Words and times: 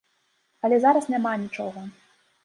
Але 0.67 0.79
зараз 0.85 1.05
няма 1.15 1.33
нічога. 1.43 1.83